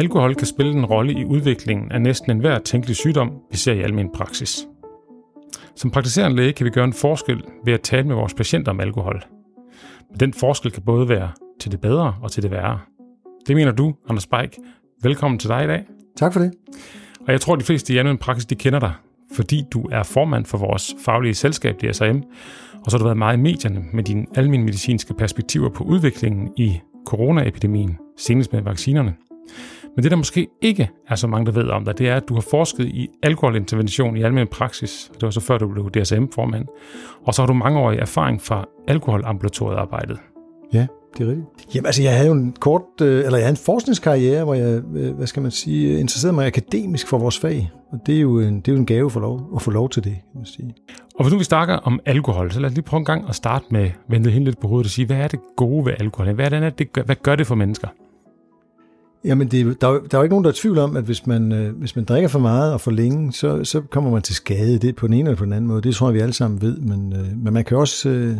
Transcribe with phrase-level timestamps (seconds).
[0.00, 3.80] Alkohol kan spille en rolle i udviklingen af næsten enhver tænkelig sygdom, vi ser i
[3.80, 4.66] almen praksis.
[5.76, 8.80] Som praktiserende læge kan vi gøre en forskel ved at tale med vores patienter om
[8.80, 9.24] alkohol.
[10.10, 12.78] Men den forskel kan både være til det bedre og til det værre.
[13.46, 14.58] Det mener du, Anders Beik.
[15.02, 15.84] Velkommen til dig i dag.
[16.16, 16.52] Tak for det.
[17.26, 18.92] Og jeg tror, de fleste i almen praksis de kender dig,
[19.34, 22.20] fordi du er formand for vores faglige selskab, DSM,
[22.84, 26.52] og så har du været meget i medierne med dine almindelige medicinske perspektiver på udviklingen
[26.56, 29.14] i coronaepidemien, senest med vaccinerne.
[29.96, 32.28] Men det, der måske ikke er så mange, der ved om dig, det er, at
[32.28, 35.10] du har forsket i alkoholintervention i almindelig praksis.
[35.14, 36.66] Det var så før, du blev DSM-formand.
[37.26, 40.18] Og så har du mangeårig erfaring fra alkoholambulatoriet-arbejdet.
[40.72, 40.86] Ja,
[41.18, 41.74] det er rigtigt.
[41.74, 44.82] Jamen altså, jeg havde jo en kort, øh, eller jeg havde en forskningskarriere, hvor jeg,
[44.94, 47.70] øh, hvad skal man sige, interesserede mig akademisk for vores fag.
[47.92, 49.90] Og det er jo en, det er jo en gave for lov, at få lov
[49.90, 50.74] til det, kan man sige.
[51.14, 53.34] Og hvis nu vi snakker om alkohol, så lad os lige prøve en gang at
[53.34, 56.32] starte med, vente helt lidt på hovedet og sige, hvad er det gode ved alkohol?
[56.32, 57.88] Hvad, er det, hvad gør det for mennesker?
[59.24, 61.26] Jamen, det, der, er, der er jo ikke nogen, der er tvivl om, at hvis
[61.26, 64.34] man, øh, hvis man drikker for meget og for længe, så, så kommer man til
[64.34, 64.78] skade.
[64.78, 65.82] Det på den ene eller på den anden måde.
[65.82, 66.76] Det tror jeg, vi alle sammen ved.
[66.76, 68.08] Men, øh, men man kan også...
[68.08, 68.36] Øh,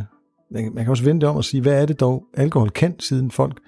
[0.50, 3.30] man, man kan også vente om og sige, hvad er det dog, alkohol kan, siden
[3.30, 3.58] folk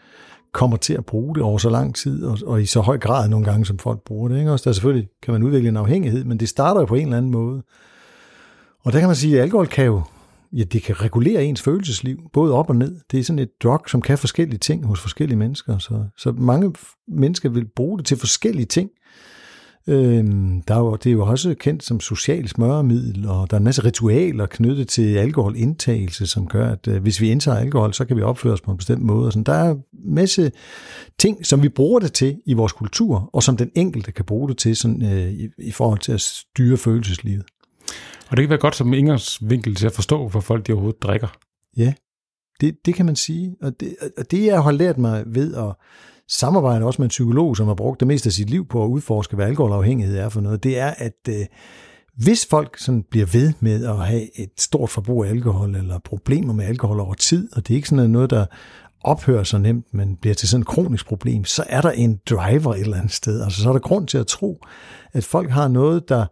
[0.53, 3.29] kommer til at bruge det over så lang tid, og, og i så høj grad
[3.29, 4.39] nogle gange, som folk bruger det.
[4.39, 4.53] Ikke?
[4.53, 7.17] Også der selvfølgelig kan man udvikle en afhængighed, men det starter jo på en eller
[7.17, 7.63] anden måde.
[8.85, 10.03] Og der kan man sige, at alkohol kan jo
[10.53, 12.97] ja, det kan regulere ens følelsesliv, både op og ned.
[13.11, 15.79] Det er sådan et drug, som kan forskellige ting hos forskellige mennesker.
[15.79, 16.75] Så, så mange
[17.09, 18.91] mennesker vil bruge det til forskellige ting.
[19.87, 23.59] Øhm, der er jo, det er jo også kendt som social smøremiddel, og der er
[23.59, 28.05] en masse ritualer knyttet til alkoholindtagelse, som gør, at øh, hvis vi indtager alkohol, så
[28.05, 29.27] kan vi opføre os på en bestemt måde.
[29.27, 29.45] Og sådan.
[29.45, 29.83] Der er en
[30.15, 30.53] masse
[31.19, 34.49] ting, som vi bruger det til i vores kultur, og som den enkelte kan bruge
[34.49, 37.45] det til sådan, øh, i, i forhold til at styre følelseslivet.
[38.31, 38.93] Og det kan være godt som
[39.41, 41.29] vinkel til at forstå, hvor folk de overhovedet drikker.
[41.77, 41.93] Ja,
[42.61, 43.57] det, det kan man sige.
[43.63, 45.75] Og det, og det jeg har lært mig ved at
[46.29, 48.89] samarbejde også med en psykolog, som har brugt det meste af sit liv på at
[48.89, 51.47] udforske, hvad alkoholafhængighed er for noget, det er, at øh,
[52.17, 56.53] hvis folk sådan bliver ved med at have et stort forbrug af alkohol, eller problemer
[56.53, 58.47] med alkohol over tid, og det er ikke sådan noget, der
[59.05, 62.75] ophører så nemt, men bliver til sådan et kronisk problem, så er der en driver
[62.75, 63.43] et eller andet sted.
[63.43, 64.65] Altså så er der grund til at tro,
[65.13, 66.27] at folk har noget, der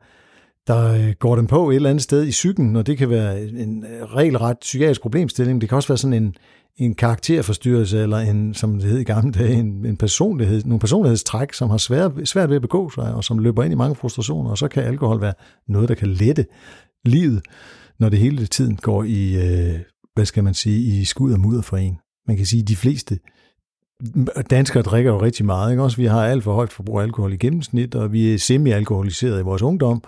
[0.71, 3.43] der øh, går dem på et eller andet sted i psyken, og det kan være
[3.43, 5.61] en øh, regelret psykiatrisk problemstilling.
[5.61, 6.35] Det kan også være sådan en,
[6.77, 11.53] en karakterforstyrrelse, eller en, som det hed i gamle dage, en, en personlighed, nogle personlighedstræk,
[11.53, 14.51] som har svært, svært ved at begå sig, og som løber ind i mange frustrationer,
[14.51, 15.35] og så kan alkohol være
[15.69, 16.47] noget, der kan lette
[17.05, 17.43] livet,
[18.01, 19.81] når det hele tiden går i, øh,
[20.15, 21.99] hvad skal man sige, i skud og mudder for en.
[22.29, 23.19] Man kan sige, at de fleste
[24.51, 25.71] danskere drikker jo rigtig meget.
[25.71, 25.83] Ikke?
[25.83, 29.41] Også vi har alt for højt forbrug af alkohol i gennemsnit, og vi er semi-alkoholiseret
[29.41, 30.03] i vores ungdom,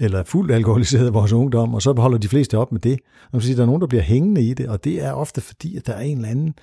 [0.00, 2.98] eller fuldt alkoholiseret i vores ungdom, og så holder de fleste op med det.
[3.32, 5.40] Man kan sige, der er nogen, der bliver hængende i det, og det er ofte
[5.40, 6.54] fordi, at der er en eller anden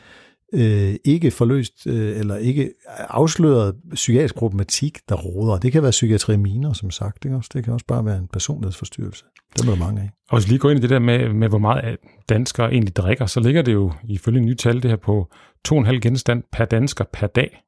[0.53, 5.57] øh, ikke forløst øh, eller ikke afsløret psykiatrisk problematik, der råder.
[5.57, 7.25] Det kan være psykiatriminer, som sagt.
[7.25, 7.41] Ikke?
[7.53, 9.25] Det kan også bare være en personlighedsforstyrrelse.
[9.53, 10.09] Det er der mange af.
[10.29, 11.97] Og hvis vi lige går ind i det der med, med, hvor meget
[12.29, 15.29] danskere egentlig drikker, så ligger det jo ifølge nye tal det her på
[15.67, 17.63] 2,5 genstand per dansker per dag.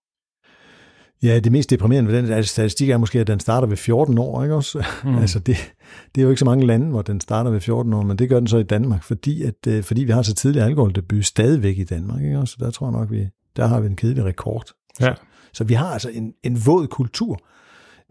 [1.23, 4.43] Ja, det mest deprimerende ved den statistik er måske, at den starter ved 14 år.
[4.43, 4.85] Ikke også?
[5.03, 5.17] Mm.
[5.21, 5.73] altså det,
[6.15, 8.29] det er jo ikke så mange lande, hvor den starter ved 14 år, men det
[8.29, 11.77] gør den så i Danmark, fordi, at, øh, fordi vi har så tidlig alkoholdebut stadigvæk
[11.77, 12.21] i Danmark.
[12.21, 12.51] Ikke også?
[12.59, 14.65] Så der tror jeg nok, vi, der har vi en kedelig rekord.
[14.99, 15.13] Ja.
[15.15, 15.21] Så,
[15.53, 17.39] så vi har altså en, en våd kultur.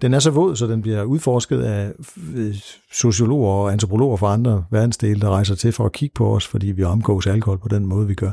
[0.03, 1.93] Den er så våd, så den bliver udforsket af
[2.93, 6.67] sociologer og antropologer fra andre verdensdele, der rejser til for at kigge på os, fordi
[6.67, 8.33] vi omgås alkohol på den måde, vi gør.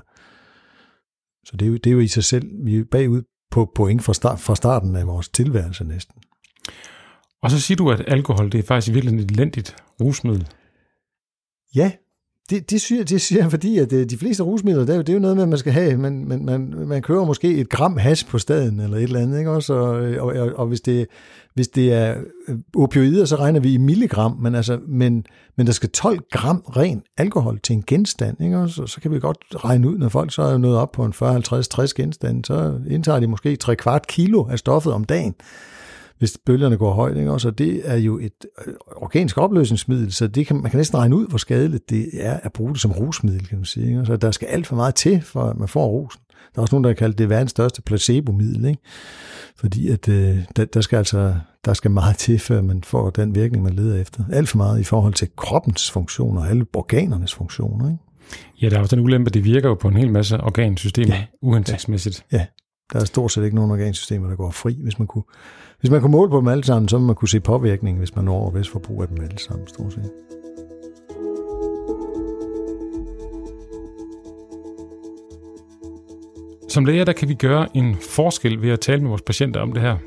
[1.46, 3.22] Så det er jo, det er jo i sig selv, vi er bagud
[3.52, 6.16] på point fra, start, fra starten af vores tilværelse næsten.
[7.42, 10.48] Og så siger du, at alkohol det er faktisk virkelig et elendigt rusmiddel.
[11.76, 11.92] Ja,
[12.50, 15.02] det, det, siger, det siger jeg, fordi at øh, de fleste rusmidler, det er, jo,
[15.02, 17.58] det er jo noget med, at man skal have, man, man, man, man kører måske
[17.58, 19.74] et gram hash på staden, eller et eller andet, ikke også?
[19.74, 21.08] Og, øh, og, og, og hvis, det,
[21.54, 22.16] hvis det er
[22.48, 25.26] øh, opioider, så regner vi i milligram, men, altså, men,
[25.56, 28.76] men der skal 12 gram ren alkohol til en genstand, ikke også?
[28.76, 31.14] Så, så kan vi godt regne ud, når folk så er nået op på en
[31.14, 35.36] 40, 50, 60 genstand, så indtager de måske 3 kvart kilo af stoffet om dagen
[36.20, 37.18] hvis bølgerne går højt.
[37.18, 37.32] Ikke?
[37.32, 41.16] Også, det er jo et øh, organisk opløsningsmiddel, så det kan, man kan næsten regne
[41.16, 43.88] ud, hvor skadeligt det er at bruge det som rusmiddel, kan man sige.
[43.88, 44.06] Ikke?
[44.06, 46.22] Så der skal alt for meget til, for at man får rusen.
[46.56, 48.82] Der er også nogen, der har kaldt det verdens største placebo-middel, ikke?
[49.56, 51.36] fordi at, øh, der, der, skal altså,
[51.66, 54.24] der skal meget til, før man får den virkning, man leder efter.
[54.32, 57.86] Alt for meget i forhold til kroppens funktioner og alle organernes funktioner.
[57.86, 58.04] Ikke?
[58.62, 61.26] Ja, der er også den ulempe, det virker jo på en hel masse organsystemer ja.
[61.42, 62.26] uhensigtsmæssigt.
[62.32, 62.38] Ja.
[62.38, 62.46] ja,
[62.94, 64.78] der er stort set ikke nogen organsystemer, der går fri.
[64.84, 65.24] Hvis man kunne,
[65.80, 68.16] hvis man kunne måle på dem alle sammen, så må man kunne se påvirkning, hvis
[68.16, 70.12] man når vist forbrug af dem alle sammen, stort set.
[76.70, 79.74] Som læger, der kan vi gøre en forskel ved at tale med vores patienter om
[79.74, 79.98] det her.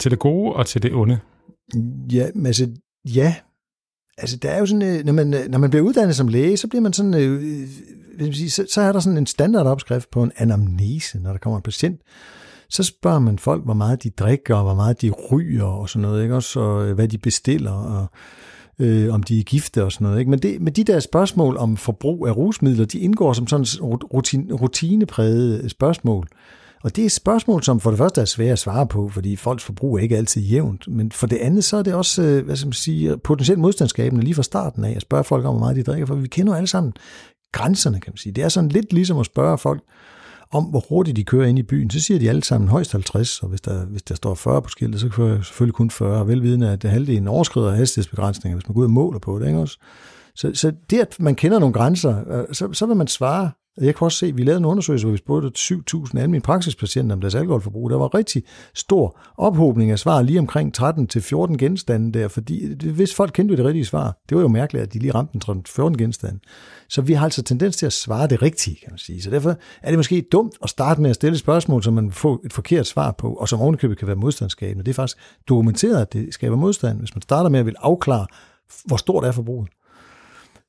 [0.00, 1.18] til det gode og til det onde.
[2.12, 2.68] Ja, men altså,
[3.04, 3.34] ja.
[4.18, 6.56] Altså, der er jo sådan, øh, når man, øh, når man bliver uddannet som læge,
[6.56, 7.68] så bliver man sådan, øh, øh
[8.18, 11.56] vil sige, så, så er der sådan en standardopskrift på en anamnese, når der kommer
[11.56, 12.00] en patient.
[12.68, 16.02] Så spørger man folk, hvor meget de drikker, og hvor meget de ryger og sådan
[16.02, 16.34] noget, ikke?
[16.34, 18.06] Også og, hvad de bestiller, og
[18.78, 20.18] øh, om de er gifte og sådan noget.
[20.18, 20.30] Ikke?
[20.30, 23.66] Men, det, men de der spørgsmål om forbrug af rusmidler, de indgår som sådan
[24.14, 26.28] rutine, rutineprægede spørgsmål.
[26.86, 29.36] Og det er et spørgsmål, som for det første er svært at svare på, fordi
[29.36, 30.88] folks forbrug er ikke altid jævnt.
[30.88, 34.24] Men for det andet, så er det også øh, hvad skal man sige, potentielt modstandskabende
[34.24, 36.52] lige fra starten af at spørge folk om, hvor meget de drikker, for vi kender
[36.52, 36.92] jo alle sammen
[37.52, 38.32] grænserne, kan man sige.
[38.32, 39.82] Det er sådan lidt ligesom at spørge folk,
[40.52, 43.42] om, hvor hurtigt de kører ind i byen, så siger de alle sammen højst 50,
[43.42, 46.28] og hvis der, hvis der står 40 på skiltet, så kører jeg selvfølgelig kun 40,
[46.28, 49.58] velvidende at det halvdelen overskrider hastighedsbegrænsninger, hvis man går ud og måler på det, ikke
[49.58, 49.78] også?
[50.34, 53.50] Så, så det, at man kender nogle grænser, øh, så, så vil man svare
[53.80, 57.14] jeg kan også se, at vi lavede en undersøgelse, hvor vi spurgte 7.000 almindelige praksispatienter
[57.16, 57.90] om deres alkoholforbrug.
[57.90, 58.42] Der var rigtig
[58.74, 63.84] stor ophobning af svar lige omkring 13-14 genstande der, fordi hvis folk kendte det rigtige
[63.84, 66.38] svar, det var jo mærkeligt, at de lige ramte den 14 genstande.
[66.88, 69.22] Så vi har altså tendens til at svare det rigtige, kan man sige.
[69.22, 72.40] Så derfor er det måske dumt at starte med at stille spørgsmål, som man får
[72.44, 74.84] et forkert svar på, og som ovenikøbet kan være modstandsskabende.
[74.84, 75.18] Det er faktisk
[75.48, 78.26] dokumenteret, at det skaber modstand, hvis man starter med at vil afklare,
[78.84, 79.68] hvor stort er forbruget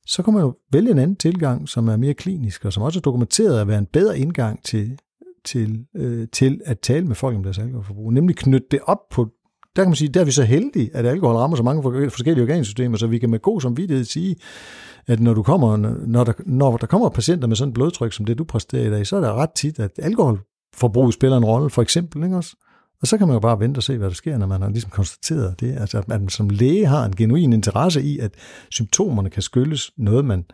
[0.08, 3.00] så kan man jo vælge en anden tilgang, som er mere klinisk, og som også
[3.00, 5.00] er dokumenteret at være en bedre indgang til,
[5.46, 8.14] til, øh, til at tale med folk om deres alkoholforbrug.
[8.14, 9.28] Nemlig knytte det op på,
[9.76, 12.44] der kan man sige, der er vi så heldige, at alkohol rammer så mange forskellige
[12.44, 14.36] organsystemer, så vi kan med god samvittighed sige,
[15.08, 15.78] at når, du kommer,
[16.08, 18.90] når, der, når der kommer patienter med sådan et blodtryk, som det du præsterer i
[18.90, 22.56] dag, så er det ret tit, at alkoholforbrug spiller en rolle, for eksempel, ikke også?
[23.02, 24.70] Og så kan man jo bare vente og se, hvad der sker, når man har
[24.70, 25.78] ligesom konstateret det.
[25.78, 28.34] Altså, at man som læge har en genuin interesse i, at
[28.72, 30.46] symptomerne kan skyldes noget, man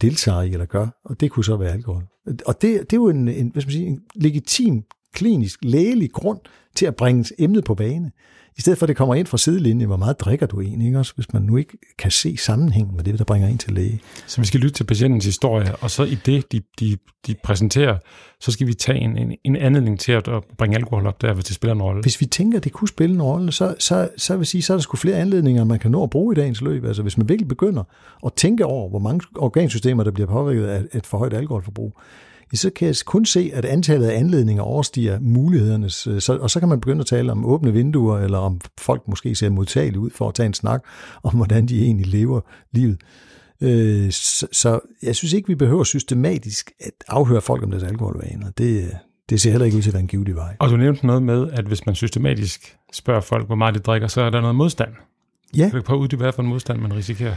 [0.00, 2.02] deltager i eller gør, og det kunne så være alkohol.
[2.46, 4.82] Og det, det er jo en, en, hvad skal man sige, en legitim,
[5.14, 6.38] klinisk, lægelig grund
[6.76, 8.10] til at bringe emnet på bane.
[8.58, 10.98] I stedet for, at det kommer ind fra sidelinjen, hvor meget drikker du egentlig, ikke?
[10.98, 14.00] Også, hvis man nu ikke kan se sammenhængen med det, der bringer ind til læge.
[14.26, 16.96] Så vi skal lytte til patientens historie, og så i det, de, de,
[17.26, 17.98] de præsenterer,
[18.40, 20.24] så skal vi tage en, en, en anledning til at
[20.58, 22.02] bringe alkohol op der, hvis det spiller en rolle.
[22.02, 24.72] Hvis vi tænker, at det kunne spille en rolle, så, så, så vil sige, så
[24.72, 26.84] er der sgu flere anledninger, man kan nå at bruge i dagens løb.
[26.84, 27.82] Altså hvis man virkelig begynder
[28.26, 31.98] at tænke over, hvor mange organsystemer, der bliver påvirket af et for højt alkoholforbrug,
[32.56, 36.60] så kan jeg kun se, at antallet af anledninger overstiger mulighedernes, øh, så, og så
[36.60, 40.10] kan man begynde at tale om åbne vinduer, eller om folk måske ser modtagelige ud
[40.10, 40.84] for at tage en snak
[41.22, 42.40] om, hvordan de egentlig lever
[42.72, 43.00] livet.
[43.60, 48.50] Øh, så, så jeg synes ikke, vi behøver systematisk at afhøre folk om deres alkoholvaner.
[48.50, 48.90] Det,
[49.30, 50.56] det ser heller ikke ud til at være en givet vej.
[50.58, 54.08] Og du nævnte noget med, at hvis man systematisk spørger folk, hvor meget de drikker,
[54.08, 54.90] så er der noget modstand.
[55.56, 55.68] Ja.
[55.68, 57.34] Kan du prøve at uddybe, hvad for en modstand man risikerer?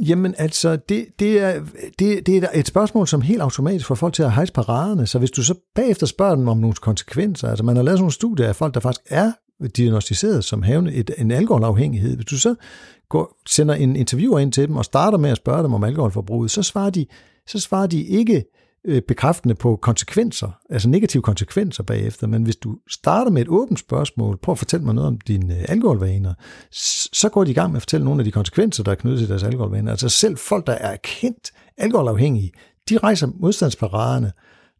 [0.00, 1.60] Jamen altså, det, det, er,
[1.98, 5.06] det, det er et spørgsmål, som helt automatisk får folk til at hejse paraderne.
[5.06, 8.02] Så hvis du så bagefter spørger dem om nogle konsekvenser, altså man har lavet sådan
[8.02, 9.32] nogle studier af folk, der faktisk er
[9.76, 12.14] diagnostiseret som havne et, en alkoholafhængighed.
[12.14, 12.54] Hvis du så
[13.08, 16.50] går, sender en interviewer ind til dem og starter med at spørge dem om alkoholforbruget,
[16.50, 17.06] så svarer de,
[17.46, 18.57] så svarer de ikke Øh,
[18.88, 23.78] Øh, bekræftende på konsekvenser, altså negative konsekvenser bagefter, men hvis du starter med et åbent
[23.78, 26.34] spørgsmål, prøv at fortælle mig noget om dine øh, alkoholvaner,
[27.12, 29.18] så går de i gang med at fortælle nogle af de konsekvenser, der er knyttet
[29.18, 29.90] til deres alkoholvaner.
[29.90, 32.52] Altså selv folk, der er kendt alkoholafhængige,
[32.88, 34.32] de rejser modstandsparaderne,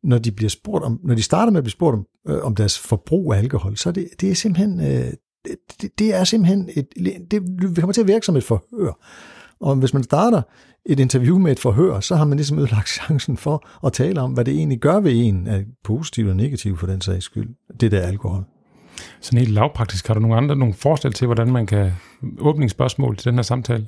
[0.02, 2.54] når de bliver spurgt om, når de starter med at blive spurgt om, øh, om
[2.54, 5.12] deres forbrug af alkohol, så det, det er simpelthen, øh,
[5.80, 6.86] det, det er simpelthen et,
[7.30, 8.92] det, det kommer til at virke som et forhør.
[9.60, 10.42] Og hvis man starter
[10.86, 14.32] et interview med et forhør, så har man ligesom ødelagt chancen for at tale om,
[14.32, 15.48] hvad det egentlig gør ved en,
[15.84, 17.48] positivt og negativt for den sags skyld,
[17.80, 18.44] det der alkohol.
[19.20, 21.92] Sådan helt lavpraktisk, har du nogle andre nogle forslag til, hvordan man kan
[22.38, 23.86] åbne spørgsmål til den her samtale?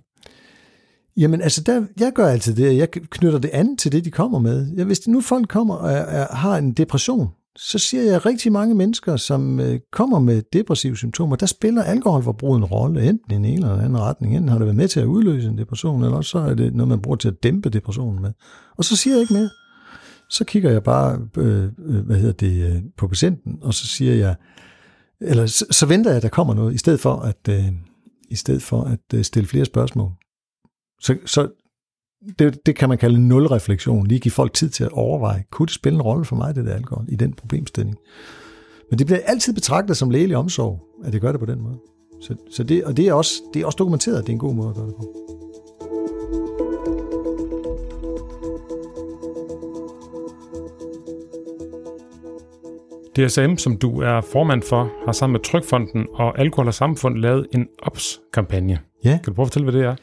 [1.16, 4.38] Jamen altså, der, jeg gør altid det, jeg knytter det an til det, de kommer
[4.38, 4.72] med.
[4.76, 8.26] Ja, hvis nu folk kommer og er, er, har en depression, så siger jeg, at
[8.26, 13.44] rigtig mange mennesker, som øh, kommer med depressive symptomer, der spiller alkoholforbrug en rolle, enten
[13.44, 14.36] i en eller anden retning.
[14.36, 16.74] Enten har det været med til at udløse en depression, eller også så er det
[16.74, 18.32] noget, man bruger til at dæmpe depressionen med.
[18.76, 19.50] Og så siger jeg ikke mere.
[20.28, 24.14] Så kigger jeg bare øh, øh hvad hedder det, øh, på patienten, og så siger
[24.14, 24.34] jeg,
[25.20, 27.64] eller så, så venter jeg, at der kommer noget, i stedet for at, øh,
[28.28, 30.12] i stedet for at øh, stille flere spørgsmål.
[31.00, 31.48] Så, så
[32.38, 34.06] det, det kan man kalde nul refleksion.
[34.06, 36.64] Lige give folk tid til at overveje, kunne det spille en rolle for mig, det
[36.64, 37.96] der alkohol, i den problemstilling?
[38.90, 41.78] Men det bliver altid betragtet som lægelig omsorg, at det gør det på den måde.
[42.20, 44.38] Så, så det, og det er, også, det er også dokumenteret, at det er en
[44.38, 45.16] god måde at gøre det på.
[53.16, 57.46] DSM, som du er formand for, har sammen med Trykfonden og Alkohol og Samfund lavet
[57.54, 58.78] en OPS-kampagne.
[59.04, 59.10] Ja.
[59.10, 59.96] Kan du prøve at fortælle, hvad det er?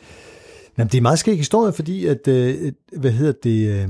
[0.77, 3.89] Jamen, det er meget skæg historie, fordi at, øh, hvad hedder det, øh,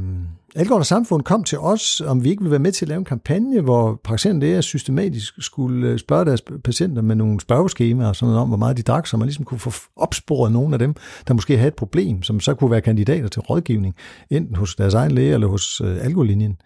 [0.56, 3.00] Algård og Samfund kom til os, om vi ikke ville være med til at lave
[3.00, 8.16] en kampagne, hvor praktiserende læger systematisk skulle øh, spørge deres patienter med nogle spørgeskemaer og
[8.16, 10.80] sådan noget om, hvor meget de drak, så man ligesom kunne få opsporet nogle af
[10.80, 10.96] dem,
[11.28, 13.96] der måske havde et problem, som så kunne være kandidater til rådgivning,
[14.30, 16.52] enten hos deres egen læge eller hos øh, alkohollinjen.
[16.52, 16.58] Øh,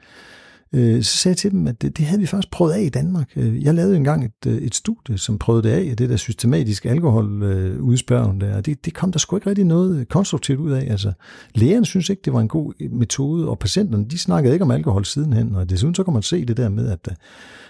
[0.75, 2.89] Øh, så sagde jeg til dem, at det, det havde vi faktisk prøvet af i
[2.89, 3.31] Danmark.
[3.35, 6.85] Øh, jeg lavede engang et, øh, et studie, som prøvede det af, det der systematisk
[6.85, 10.91] alkoholudspørgen der, det, det kom der sgu ikke rigtig noget konstruktivt ud af.
[10.91, 11.11] Altså,
[11.55, 15.05] lægerne synes ikke, det var en god metode, og patienterne, de snakkede ikke om alkohol
[15.05, 17.09] sidenhen, og desuden så kan man se det der med, at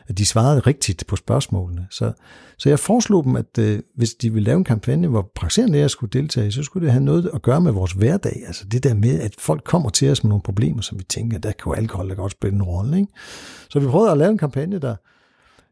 [0.08, 1.88] at de svarede rigtigt på spørgsmålene.
[1.90, 2.12] Så,
[2.58, 5.88] så jeg foreslog dem, at øh, hvis de ville lave en kampagne, hvor praktiserende læger
[5.88, 8.44] skulle deltage, så skulle det have noget at gøre med vores hverdag.
[8.48, 11.38] Altså det der med, at folk kommer til os med nogle problemer, som vi tænker,
[11.38, 12.98] der kan jo alkohol da godt spille en rolle.
[12.98, 13.14] Ikke?
[13.70, 14.96] Så vi prøvede at lave en kampagne, der,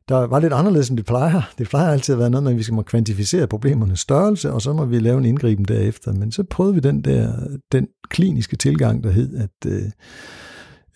[0.10, 1.42] der var lidt anderledes, end det plejer.
[1.58, 4.62] Det plejer altid at være noget med, at vi skal må kvantificere problemernes størrelse, og
[4.62, 6.14] så må vi lave en indgriben derefter.
[6.14, 7.34] Men så prøvede vi den der
[7.72, 9.82] den kliniske tilgang, der hed, at øh,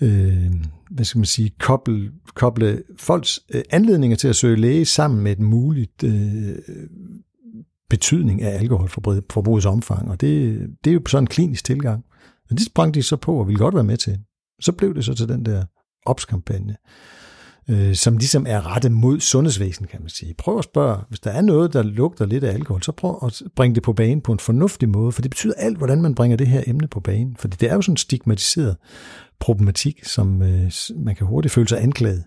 [0.04, 0.52] øh,
[0.92, 5.32] hvad skal man sige, koble, koble folks øh, anledninger til at søge læge sammen med
[5.32, 6.56] et muligt øh,
[7.90, 10.10] betydning af alkoholforbrugets omfang.
[10.12, 12.04] Og det, det er jo sådan en klinisk tilgang.
[12.50, 14.20] Og det sprang de så på og ville godt være med til.
[14.62, 15.66] Så blev det så til den der
[16.06, 16.76] opskampagne
[17.70, 20.34] øh, som ligesom er rettet mod sundhedsvæsen, kan man sige.
[20.38, 23.42] Prøv at spørge, hvis der er noget, der lugter lidt af alkohol, så prøv at
[23.56, 26.38] bringe det på banen på en fornuftig måde, for det betyder alt, hvordan man bringer
[26.38, 27.36] det her emne på banen.
[27.40, 28.78] For det er jo sådan stigmatiseret
[29.44, 32.24] problematik, som øh, man kan hurtigt føle sig anklaget.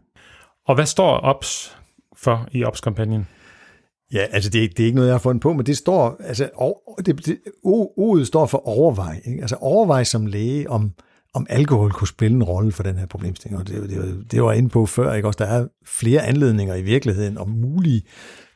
[0.67, 1.77] Og hvad står OPS
[2.17, 3.27] for i OPS-kampagnen?
[4.13, 6.17] Ja, altså det er, det er ikke noget, jeg har fundet på, men det står,
[6.21, 6.49] altså
[7.07, 9.21] det, det, ordet står for overvej.
[9.25, 9.41] Ikke?
[9.41, 10.93] Altså overvej som læge, om,
[11.35, 13.61] om alkohol kunne spille en rolle for den her problemstilling.
[13.61, 15.29] Og det, det, det var jeg inde på før, ikke?
[15.29, 18.03] Også der er flere anledninger i virkeligheden om mulige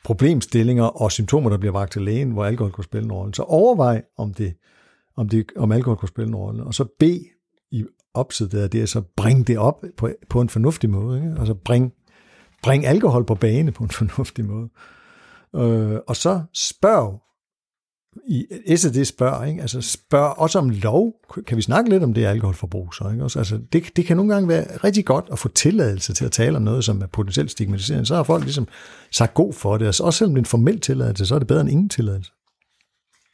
[0.05, 3.35] problemstillinger og symptomer, der bliver vagt til lægen, hvor alkohol kunne spille en rolle.
[3.35, 4.55] Så overvej, om, det,
[5.17, 6.65] om, det, om alkohol kunne spille en rolle.
[6.65, 7.03] Og så B
[8.17, 11.19] i det er så bring det op på, på en fornuftig måde.
[11.19, 11.35] Ikke?
[11.39, 11.93] Altså bring,
[12.63, 14.69] bring alkohol på bane på en fornuftig måde.
[15.57, 17.21] Øh, og så spørg
[18.27, 19.61] i SED spørger, ikke?
[19.61, 21.13] Altså spørg også om lov.
[21.47, 23.09] Kan vi snakke lidt om det alkoholforbrug så?
[23.09, 23.23] Ikke?
[23.23, 26.57] Altså, det, det kan nogle gange være rigtig godt at få tilladelse til at tale
[26.57, 28.07] om noget, som er potentielt stigmatiserende.
[28.07, 28.69] Så har folk ligesom
[29.11, 29.87] sagt god for det.
[29.87, 32.33] Altså, også selvom det er en formel tilladelse, så er det bedre end ingen tilladelse.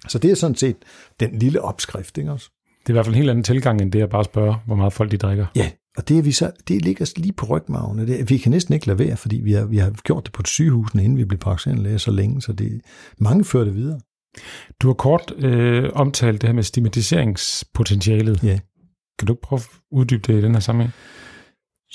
[0.08, 0.76] Så det er sådan set
[1.20, 2.18] den lille opskrift.
[2.18, 2.50] Ikke også?
[2.86, 4.76] Det er i hvert fald en helt anden tilgang, end det at bare spørge, hvor
[4.76, 5.46] meget folk de drikker.
[5.56, 7.98] Ja, og det, er vi så, det ligger lige på rygmagen.
[7.98, 10.42] Det, vi kan næsten ikke lade være, fordi vi har, vi har gjort det på
[10.42, 12.80] et sygehus, inden vi blev praktiserende så længe, så det,
[13.18, 14.00] mange fører det videre.
[14.82, 18.44] Du har kort øh, omtalt det her med stigmatiseringspotentialet.
[18.44, 18.58] Ja.
[19.18, 20.92] Kan du ikke prøve at uddybe det i den her sammenhæng?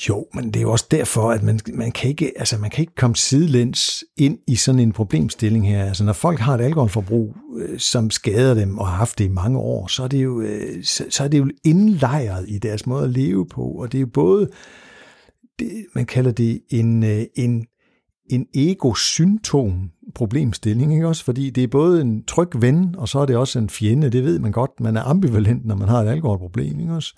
[0.10, 2.82] Jo, men det er jo også derfor, at man, man, kan ikke, altså man kan
[2.82, 5.86] ikke komme sidelæns ind i sådan en problemstilling her.
[5.86, 9.30] Altså når folk har et alkoholforbrug, øh, som skader dem og har haft det i
[9.30, 12.86] mange år, så er det jo, øh, så, så er det jo indlejret i deres
[12.86, 13.62] måde at leve på.
[13.62, 14.50] Og det er jo både,
[15.60, 17.66] det, man kalder det en, øh, en,
[18.30, 21.24] en ego-symptom problemstilling, ikke også?
[21.24, 24.24] Fordi det er både en tryg ven, og så er det også en fjende, det
[24.24, 24.72] ved man godt.
[24.80, 27.16] Man er ambivalent, når man har et alkoholproblem, ikke også?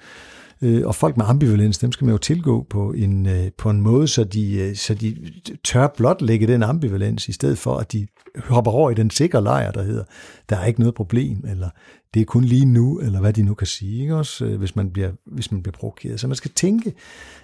[0.63, 3.81] Øh, og folk med ambivalens, dem skal man jo tilgå på en, øh, på en
[3.81, 5.15] måde, så de, øh, så de
[5.63, 9.43] tør blot lægge den ambivalens, i stedet for at de hopper over i den sikre
[9.43, 10.03] lejr, der hedder,
[10.49, 11.69] der er ikke noget problem, eller
[12.13, 14.75] det er kun lige nu, eller hvad de nu kan sige, ikke også, øh, hvis
[14.75, 16.19] man bliver, hvis man bliver provokeret.
[16.19, 16.93] Så man skal tænke,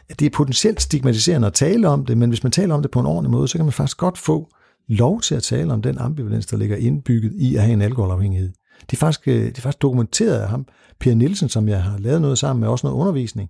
[0.10, 2.92] at det er potentielt stigmatiserende at tale om det, men hvis man taler om det
[2.92, 4.50] på en ordentlig måde, så kan man faktisk godt få
[4.88, 8.52] lov til at tale om den ambivalens, der ligger indbygget i at have en alkoholafhængighed.
[8.82, 10.66] Det er faktisk, øh, det er faktisk dokumenteret af ham,
[11.00, 13.50] Per Nielsen, som jeg har lavet noget sammen med, også noget undervisning.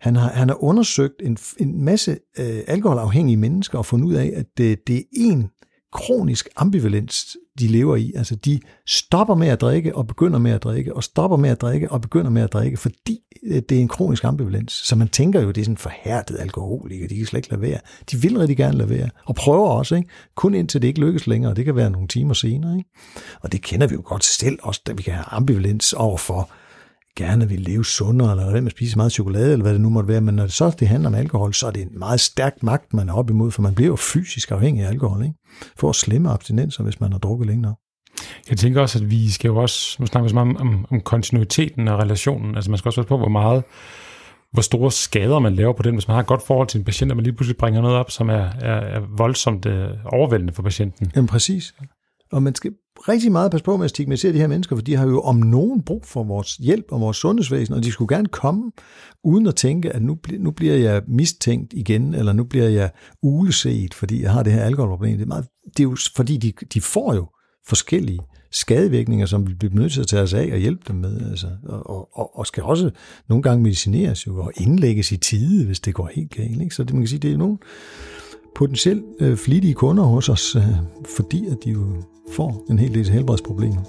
[0.00, 4.32] Han har, han har undersøgt en, en masse øh, alkoholafhængige mennesker og fundet ud af,
[4.36, 5.50] at det, det er en
[5.96, 8.12] kronisk ambivalens, de lever i.
[8.16, 11.60] Altså, de stopper med at drikke og begynder med at drikke, og stopper med at
[11.60, 14.72] drikke og begynder med at drikke, fordi øh, det er en kronisk ambivalens.
[14.72, 17.78] Så man tænker jo, det er sådan forhærdet alkoholiker, de kan slet ikke lade være.
[18.10, 20.08] De vil rigtig gerne lade være, og prøver også, ikke?
[20.34, 22.76] kun indtil det ikke lykkes længere, og det kan være nogle timer senere.
[22.76, 22.90] Ikke?
[23.40, 26.40] Og det kender vi jo godt selv også, da vi kan have ambivalens over for
[26.40, 26.65] øh,
[27.16, 29.88] gerne vil leve sundere, eller hvad med at spise meget chokolade, eller hvad det nu
[29.88, 32.20] måtte være, men når det så det handler om alkohol, så er det en meget
[32.20, 35.34] stærk magt, man er op imod, for man bliver jo fysisk afhængig af alkohol, ikke?
[35.76, 37.74] Får slemme abstinenser, hvis man har drukket længere.
[38.50, 40.86] Jeg tænker også, at vi skal jo også, nu snakker vi så meget om, om,
[40.90, 43.64] om kontinuiteten og relationen, altså man skal også være på, hvor meget,
[44.52, 46.84] hvor store skader man laver på den, hvis man har et godt forhold til en
[46.84, 50.52] patient, og man lige pludselig bringer noget op, som er, er, er voldsomt øh, overvældende
[50.52, 51.12] for patienten.
[51.16, 51.74] Jamen præcis.
[52.32, 52.72] Og man skal
[53.08, 55.36] rigtig meget passe på med at stigmatisere de her mennesker, for de har jo om
[55.36, 58.72] nogen brug for vores hjælp og vores sundhedsvæsen, og de skulle gerne komme
[59.24, 62.90] uden at tænke, at nu, nu bliver jeg mistænkt igen, eller nu bliver jeg
[63.22, 65.12] uleset, fordi jeg har det her alkoholproblem.
[65.12, 67.26] Det er, meget, det er jo fordi, de, de får jo
[67.68, 71.30] forskellige skadevirkninger, som vi bliver nødt til at tage os af og hjælpe dem med.
[71.30, 72.90] Altså, og, og, og skal også
[73.28, 76.62] nogle gange medicineres jo, og indlægges i tide, hvis det går helt galt.
[76.62, 76.74] Ikke?
[76.74, 77.58] Så det, man kan sige, det er nogle
[78.54, 80.62] potentielt øh, flittige kunder hos os, øh,
[81.16, 82.02] fordi at de jo
[82.32, 83.82] får en hel del helbredsproblemer.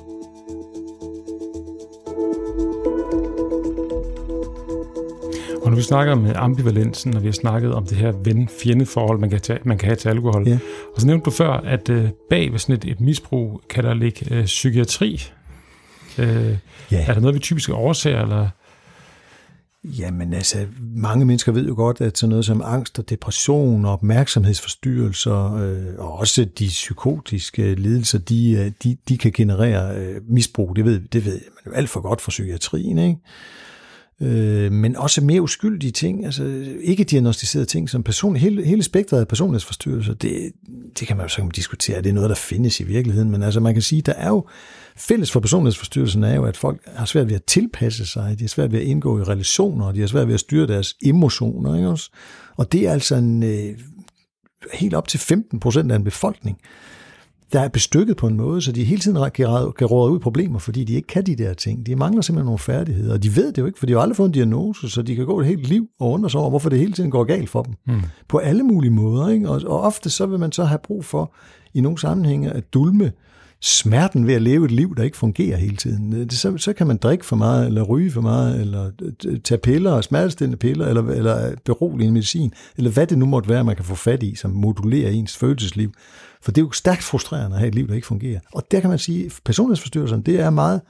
[5.63, 9.29] Og når vi snakker om ambivalensen, og vi har snakket om det her ven-fjende-forhold, man
[9.29, 10.48] kan, tage, man kan have til alkohol.
[10.48, 10.60] Ja.
[10.96, 13.94] Og så nævnte du før, at øh, bag ved sådan et, et misbrug kan der
[13.94, 15.22] ligge øh, psykiatri.
[16.17, 16.58] Øh,
[16.91, 17.06] ja.
[17.08, 18.50] Er der noget, vi typisk overser, eller...
[19.84, 23.91] Jamen altså, mange mennesker ved jo godt, at sådan noget som angst og depression og
[23.91, 30.75] opmærksomhedsforstyrrelser øh, og også de psykotiske lidelser, de, øh, de, de kan generere øh, misbrug.
[30.75, 33.19] Det ved, det ved man jo alt for godt fra psykiatrien, ikke?
[34.21, 39.19] Øh, men også mere uskyldige ting, altså ikke diagnostiserede ting, som person, hele, hele spektret
[39.19, 40.51] af personlighedsforstyrrelser, det,
[41.00, 43.59] det kan man jo så diskutere, det er noget, der findes i virkeligheden, men altså
[43.59, 44.47] man kan sige, der er jo,
[44.95, 48.50] fælles for personlighedsforstyrrelsen er jo, at folk har svært ved at tilpasse sig, de har
[48.50, 51.88] svært ved at indgå i relationer, de har svært ved at styre deres emotioner, ikke
[51.88, 52.09] også?
[52.57, 53.77] Og det er altså en, øh,
[54.74, 56.57] helt op til 15 procent af en befolkning,
[57.54, 59.32] der er bestykket på en måde, så de hele tiden
[59.77, 61.86] kan råde ud problemer, fordi de ikke kan de der ting.
[61.86, 64.16] De mangler simpelthen nogle færdigheder, og de ved det jo ikke, for de har aldrig
[64.16, 66.70] fået en diagnose, så de kan gå et helt liv og undre sig over, hvorfor
[66.70, 67.74] det hele tiden går galt for dem.
[67.88, 68.01] Mm.
[68.27, 69.30] På alle mulige måder.
[69.30, 69.50] Ikke?
[69.50, 71.34] Og, og ofte så vil man så have brug for,
[71.74, 73.12] i nogle sammenhænge, at dulme
[73.62, 76.30] smerten ved at leve et liv, der ikke fungerer hele tiden.
[76.30, 78.92] Så, så kan man drikke for meget, eller ryge for meget, eller
[79.44, 83.75] tage piller, smertestillende piller, eller, eller beroligende medicin, eller hvad det nu måtte være, man
[83.75, 85.92] kan få fat i, som modulerer ens følelsesliv.
[86.41, 88.39] For det er jo stærkt frustrerende at have et liv, der ikke fungerer.
[88.53, 90.82] Og der kan man sige, at personlighedsforstyrrelserne, det er meget,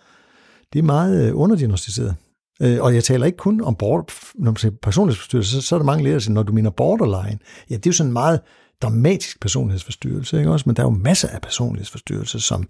[0.73, 2.15] det er meget øh, underdiagnostiseret.
[2.61, 4.03] Øh, og jeg taler ikke kun om border,
[4.35, 6.69] når man siger personlighedsforstyrrelse, så, så er der mange læger, der siger, når du mener
[6.69, 7.39] borderline,
[7.69, 8.39] ja, det er jo sådan meget
[8.81, 10.63] dramatisk personlighedsforstyrrelse, ikke også?
[10.69, 12.69] Men der er jo masser af personlighedsforstyrrelser, som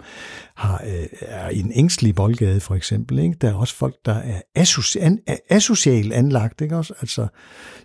[0.56, 3.20] har, øh, er i en ængstelig boldgade, for eksempel.
[3.20, 3.38] Ikke?
[3.42, 5.18] Der er også folk, der er asocial,
[5.50, 6.94] asocial anlagt, ikke også?
[7.02, 7.28] Altså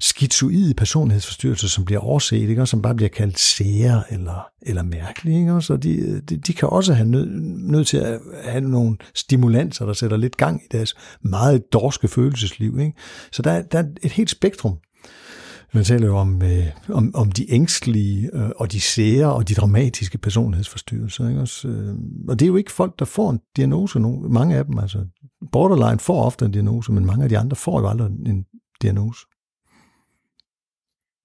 [0.00, 2.70] skizoide personlighedsforstyrrelser, som bliver overset, ikke også?
[2.70, 5.72] Som bare bliver kaldt sære eller, eller mærkelige, ikke også?
[5.72, 7.26] Og de, de, de kan også have nød,
[7.70, 12.78] nødt til at have nogle stimulanser, der sætter lidt gang i deres meget dorske følelsesliv,
[12.78, 12.92] ikke?
[13.32, 14.78] Så der, der er et helt spektrum
[15.74, 19.54] man taler jo om, øh, om, om de ængstlige øh, og de sære og de
[19.54, 21.28] dramatiske personlighedsforstyrrelser.
[21.28, 21.40] Ikke?
[21.40, 21.94] Også, øh,
[22.28, 24.00] og det er jo ikke folk, der får en diagnose.
[24.00, 24.98] Nogle, mange af dem, altså
[25.52, 28.44] borderline får ofte en diagnose, men mange af de andre får jo aldrig en
[28.82, 29.26] diagnose.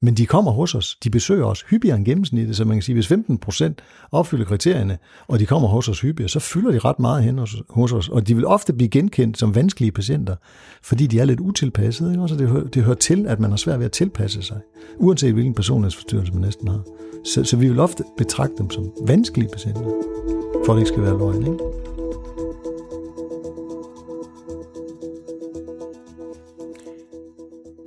[0.02, 2.94] Men de kommer hos os, de besøger os hyppigere end gennemsnittet, så man kan sige,
[2.94, 3.82] hvis 15 procent
[4.12, 7.56] opfylder kriterierne, og de kommer hos os hyppigere, så fylder de ret meget hen hos,
[7.70, 10.36] hos os, og de vil ofte blive genkendt som vanskelige patienter,
[10.84, 12.28] fordi de er lidt utilpassede, ikke?
[12.28, 14.60] så det, hører, det hører til, at man har svært ved at tilpasse sig,
[14.98, 16.82] uanset hvilken personlighedsforstyrrelse man næsten har.
[17.26, 19.82] Så, så vi vil ofte betragte dem som vanskelige patienter,
[20.66, 21.42] for det ikke skal være løgn.
[21.42, 21.87] Ikke?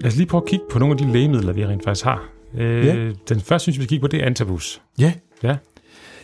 [0.01, 2.29] Lad os lige prøve at kigge på nogle af de lægemidler, vi rent faktisk har.
[2.55, 3.11] Øh, ja.
[3.29, 4.83] Den første, synes vi kigge på, det er antabus.
[4.99, 5.13] Ja.
[5.43, 5.57] ja.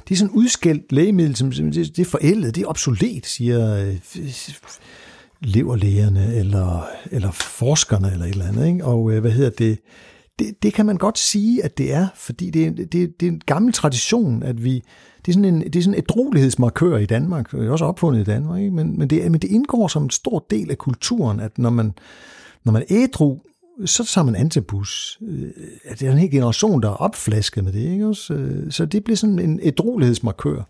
[0.09, 3.97] Det er sådan en udskældt lægemiddel, som det er forældet, det er obsolet, siger øh,
[5.41, 8.67] leverlægerne eller, eller forskerne eller et eller andet.
[8.67, 8.85] Ikke?
[8.85, 9.79] Og øh, hvad hedder det?
[10.39, 10.63] det?
[10.63, 13.43] Det kan man godt sige, at det er, fordi det er, det, det er en
[13.47, 14.75] gammel tradition, at vi,
[15.27, 18.21] det er sådan en, det er sådan et drolighedsmarkør i Danmark, det er også opfundet
[18.21, 18.75] i Danmark, ikke?
[18.75, 21.93] Men, men, det, men det indgår som en stor del af kulturen, at når man,
[22.65, 23.39] når man er ædru,
[23.85, 25.19] så tager man antibus.
[25.29, 25.49] Øh,
[25.91, 27.81] det er en hel generation, der er opflasket med det.
[27.81, 28.07] Ikke?
[28.31, 30.63] Øh, så det bliver sådan en ædrolighedsmarkør.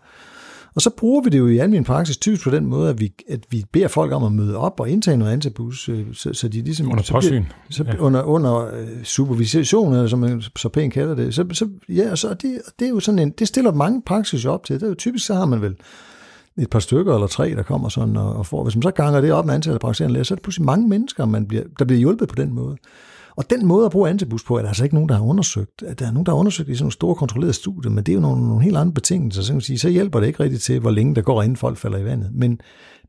[0.75, 3.13] Og så bruger vi det jo i almindelig praksis typisk på den måde, at vi,
[3.29, 6.47] at vi beder folk om at møde op og indtage noget antibus, øh, så, så
[6.47, 6.91] de ligesom...
[6.91, 7.43] Under påsyn.
[7.69, 7.97] Så, ja.
[7.97, 8.71] under, under
[9.03, 11.35] supervision, eller som man så pænt kalder det.
[11.35, 13.29] Så, så, ja, så det, det er jo sådan en...
[13.29, 14.75] Det stiller mange praksis op til.
[14.75, 15.75] Det er jo typisk, så har man vel
[16.57, 18.63] et par stykker eller tre, der kommer sådan og, og får.
[18.63, 20.65] Hvis man så ganger det op med antallet af praktiserende læger, så er det pludselig
[20.65, 22.77] mange mennesker, man bliver, der bliver hjulpet på den måde.
[23.35, 25.83] Og den måde at bruge antibus på, er der altså ikke nogen, der har undersøgt.
[25.99, 28.13] Der er nogen, der har undersøgt i sådan nogle store kontrollerede studier, men det er
[28.13, 29.41] jo nogle, nogle helt andre betingelser.
[29.41, 31.55] Så, kan man sige, så hjælper det ikke rigtigt til, hvor længe der går, inden
[31.57, 32.29] folk falder i vandet.
[32.33, 32.59] Men,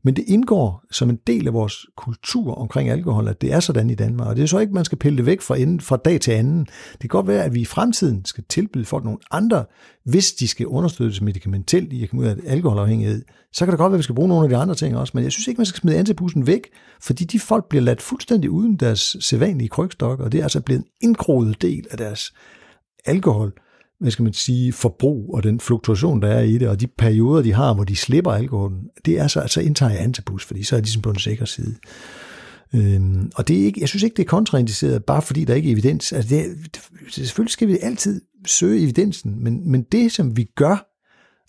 [0.03, 3.89] men det indgår som en del af vores kultur omkring alkohol, at det er sådan
[3.89, 4.27] i Danmark.
[4.27, 6.31] Og det er så ikke, man skal pille det væk fra, inden, fra dag til
[6.31, 6.65] anden.
[6.91, 9.65] Det kan godt være, at vi i fremtiden skal tilbyde folk nogle andre,
[10.05, 13.21] hvis de skal understøttes medicamentelt i at komme ud af alkoholafhængighed.
[13.53, 15.11] Så kan det godt være, at vi skal bruge nogle af de andre ting også.
[15.15, 16.61] Men jeg synes ikke, man skal smide antibussen væk,
[17.01, 20.79] fordi de folk bliver ladt fuldstændig uden deres sædvanlige krygstok, og det er altså blevet
[20.79, 22.33] en indgroet del af deres
[23.05, 23.53] alkohol
[23.99, 27.41] hvad skal man sige, forbrug og den fluktuation, der er i det, og de perioder,
[27.41, 30.75] de har, hvor de slipper alkoholen, det er så, altså indtager jeg antibus, fordi så
[30.75, 31.75] er de ligesom på den sikre side.
[32.75, 35.69] Øhm, og det er ikke, jeg synes ikke, det er kontraindiceret, bare fordi der ikke
[35.69, 36.13] er evidens.
[36.13, 36.81] Altså det, det,
[37.13, 40.88] selvfølgelig skal vi altid søge evidensen, men, men det, som vi gør,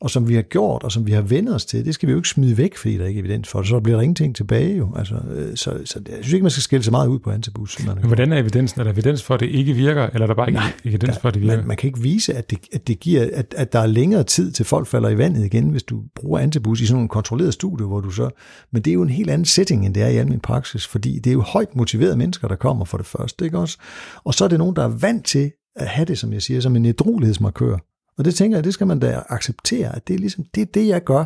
[0.00, 2.10] og som vi har gjort, og som vi har vendt os til, det skal vi
[2.10, 3.68] jo ikke smide væk, fordi der ikke er evidens for det.
[3.68, 4.94] Så bliver der ingenting tilbage jo.
[4.96, 7.86] Altså, øh, så, så jeg synes ikke, man skal skille så meget ud på antibus.
[7.86, 8.80] Men hvordan er evidensen?
[8.80, 11.14] Er der evidens for, at det ikke virker, eller er der bare ikke Nej, evidens
[11.14, 11.56] der, for, at det virker?
[11.56, 14.24] Man, man kan ikke vise, at det, at det giver, at, at der er længere
[14.24, 17.54] tid til folk falder i vandet igen, hvis du bruger antibus i sådan en kontrolleret
[17.54, 18.30] studie, hvor du så...
[18.72, 21.18] Men det er jo en helt anden setting, end det er i almindelig praksis, fordi
[21.18, 23.78] det er jo højt motiverede mennesker, der kommer for det første, ikke også?
[24.24, 26.60] Og så er det nogen, der er vant til at have det, som jeg siger,
[26.60, 27.76] som en edrolighedsmarkør.
[28.20, 30.66] Og det tænker jeg, det skal man da acceptere, at det er ligesom, det er
[30.74, 31.24] det, jeg gør.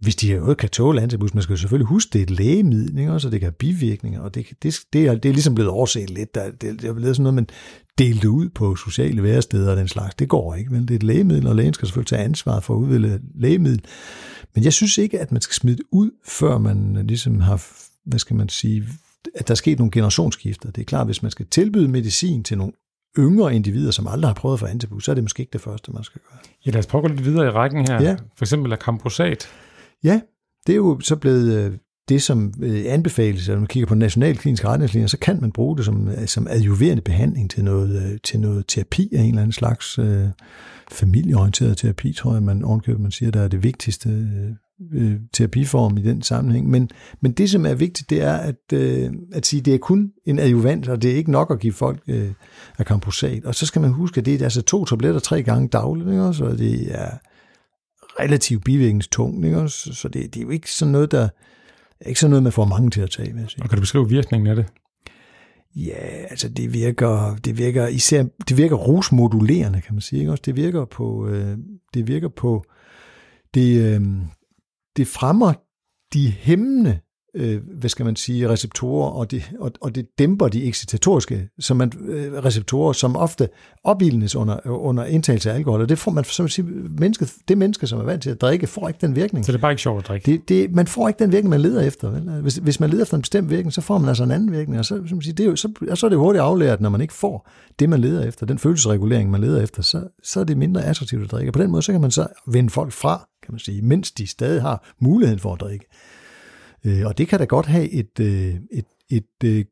[0.00, 2.98] Hvis de jo kan tåle antibus, man skal jo selvfølgelig huske, det er et lægemiddel,
[2.98, 3.20] ikke?
[3.20, 6.10] så det kan have bivirkninger, og det, det, det, er, det er ligesom blevet overset
[6.10, 6.34] lidt.
[6.34, 7.48] Der, det, det er blevet sådan noget, man
[7.98, 10.14] delte ud på sociale væresteder og den slags.
[10.14, 10.82] Det går ikke, vel?
[10.82, 13.84] Det er et lægemiddel, og lægen skal selvfølgelig tage ansvar for at udvælge lægemiddel.
[14.54, 17.66] Men jeg synes ikke, at man skal smide det ud, før man ligesom har,
[18.04, 18.84] hvad skal man sige,
[19.34, 20.70] at der er sket nogle generationsskifter.
[20.70, 22.72] Det er klart, hvis man skal tilbyde medicin til nogle
[23.18, 25.60] yngre individer, som aldrig har prøvet at få antibus, så er det måske ikke det
[25.60, 26.38] første, man skal gøre.
[26.66, 28.02] Ja, lad os prøve lidt videre i rækken her.
[28.02, 28.16] Ja.
[28.36, 29.48] For eksempel er kamprosat.
[30.04, 30.20] Ja,
[30.66, 31.72] det er jo så blevet øh,
[32.08, 35.84] det, som øh, anbefales, når man kigger på nationalkliniske retningslinjer, så kan man bruge det
[35.84, 39.98] som, øh, som adjuverende behandling til noget, til noget terapi af en eller anden slags
[39.98, 40.28] øh,
[40.90, 44.08] familieorienteret terapi, tror jeg, man ovenkøber, man siger, der er det vigtigste
[44.92, 46.70] øh, terapiform i den sammenhæng.
[46.70, 49.78] Men, men det, som er vigtigt, det er at, øh, at sige, at det er
[49.78, 52.32] kun en adjuvant, og det er ikke nok at give folk øh,
[52.78, 53.44] akamprosat.
[53.44, 56.34] Og så skal man huske, at det er altså to tabletter tre gange dagligt, ikke?
[56.34, 57.10] så det er
[58.20, 59.68] relativt bivirkningstungt, ikke?
[59.68, 61.28] så det, det er jo ikke sådan noget, der
[62.00, 63.32] er ikke sådan noget, man får mange til at tage.
[63.32, 64.66] Med Og kan du beskrive virkningen af det?
[65.76, 70.20] Ja, altså det virker, det virker især, det virker rusmodulerende, kan man sige.
[70.20, 70.32] Ikke?
[70.32, 71.58] Også det virker på, øh,
[71.94, 72.64] det virker på,
[73.54, 74.00] det, øh,
[74.96, 75.52] det fremmer
[76.14, 76.98] de hæmmende
[77.36, 81.76] øh, hvad skal man sige, receptorer, og det, og, og det dæmper de excitatoriske som
[81.76, 83.48] man, øh, receptorer, som ofte
[83.84, 85.80] opildnes under, under indtagelse af alkohol.
[85.80, 86.64] Og det får man, som man sige,
[86.98, 89.46] mennesket, det menneske, som er vant til at drikke, får ikke den virkning.
[89.46, 90.32] Så det er bare ikke sjovt at drikke?
[90.32, 92.10] Det, det, man får ikke den virkning, man leder efter.
[92.10, 92.42] Vel?
[92.42, 94.78] Hvis, hvis man leder efter en bestemt virkning, så får man altså en anden virkning,
[94.78, 97.00] og så, som siger, det er jo, så, så er det hurtigt aflært, når man
[97.00, 100.56] ikke får det, man leder efter, den følelsesregulering, man leder efter, så, så er det
[100.56, 101.50] mindre attraktivt at drikke.
[101.50, 104.12] Og på den måde, så kan man så vende folk fra, kan man sige, mens
[104.12, 105.86] de stadig har muligheden for at drikke.
[106.84, 109.64] Øh, og det kan da godt have et, øh, et, et, øh,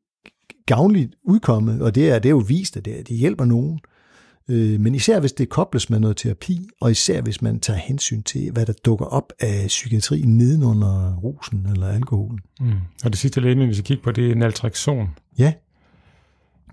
[0.67, 3.81] gavnligt udkomme, og det er, det er jo vist, at det, det hjælper nogen.
[4.49, 8.51] Men især hvis det kobles med noget terapi, og især hvis man tager hensyn til,
[8.51, 12.39] hvad der dukker op af psykiatri nedenunder rusen eller alkoholen.
[12.61, 12.73] Mm.
[13.05, 15.09] Og det sidste lægemiddel, vi skal kigge på, det er naltrekson.
[15.39, 15.53] Ja,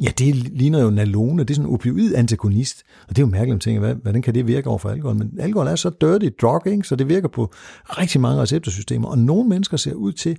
[0.01, 3.55] Ja, det ligner jo nalone, det er sådan en opioid-antagonist, og det er jo mærkeligt
[3.55, 5.17] at tænke, hvad, hvordan kan det virke over for alkohol?
[5.17, 6.83] Men alkohol er så dirty drug, ikke?
[6.83, 10.37] så det virker på rigtig mange receptorsystemer, og nogle mennesker ser ud til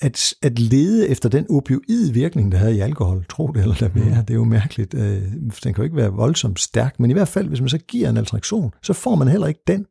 [0.00, 3.24] at, at lede efter den opioid-virkning, der havde i alkohol.
[3.28, 4.24] Tro det eller lad være, mm.
[4.24, 4.94] det er jo mærkeligt.
[4.94, 7.78] Øh, den kan jo ikke være voldsomt stærk, men i hvert fald, hvis man så
[7.78, 9.86] giver en altraktion, så får man heller ikke den.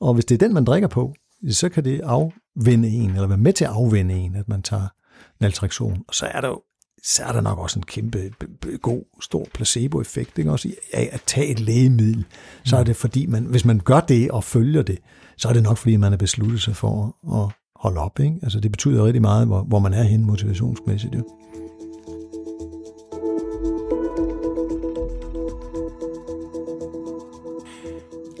[0.00, 1.14] Og hvis det er den, man drikker på,
[1.50, 4.86] så kan det afvende en, eller være med til at afvende en, at man tager
[5.40, 6.02] naltraktion.
[6.08, 6.60] Og så er der jo
[7.04, 8.32] så er der nok også en kæmpe
[8.82, 10.52] god, stor placeboeffekt ikke?
[10.52, 12.24] Også af at tage et lægemiddel.
[12.64, 12.86] Så er mm.
[12.86, 14.98] det fordi, man, hvis man gør det og følger det,
[15.36, 18.20] så er det nok fordi, man er besluttet sig for at holde op.
[18.20, 18.36] Ikke?
[18.42, 21.14] Altså det betyder rigtig meget, hvor, hvor man er hen motivationsmæssigt.
[21.14, 21.22] Jo.